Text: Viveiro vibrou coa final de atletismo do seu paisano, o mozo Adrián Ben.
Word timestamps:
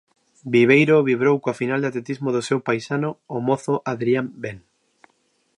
Viveiro 0.55 0.95
vibrou 1.09 1.35
coa 1.43 1.57
final 1.61 1.79
de 1.81 1.89
atletismo 1.89 2.29
do 2.35 2.41
seu 2.47 2.59
paisano, 2.67 3.09
o 3.35 3.37
mozo 3.47 3.75
Adrián 3.91 4.27
Ben. 4.43 4.57